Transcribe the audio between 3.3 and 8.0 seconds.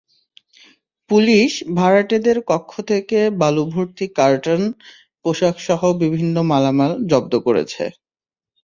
বালুভর্তি carton, পোশাকসহ বিভিন্ন মালামাল জব্দ করেছে।